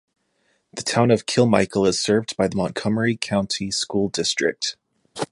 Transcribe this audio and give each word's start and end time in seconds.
The 0.73 0.81
Town 0.81 1.11
of 1.11 1.27
Kilmichael 1.27 1.87
is 1.87 1.99
served 2.01 2.35
by 2.35 2.47
the 2.47 2.55
Montgomery 2.55 3.15
County 3.21 3.69
School 3.69 4.09
District. 4.09 4.75